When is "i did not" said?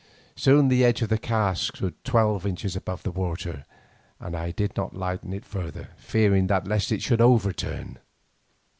4.35-4.95